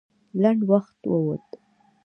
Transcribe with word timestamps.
لنډ 0.41 0.59
وخت 0.71 0.99
ووت. 1.11 1.45